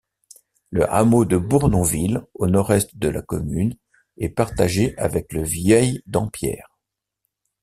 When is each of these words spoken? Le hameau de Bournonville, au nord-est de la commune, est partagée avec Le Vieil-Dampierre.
Le 0.71 0.91
hameau 0.91 1.25
de 1.25 1.37
Bournonville, 1.37 2.23
au 2.33 2.47
nord-est 2.47 2.97
de 2.97 3.07
la 3.07 3.21
commune, 3.21 3.77
est 4.17 4.29
partagée 4.29 4.97
avec 4.97 5.31
Le 5.31 5.43
Vieil-Dampierre. 5.43 6.71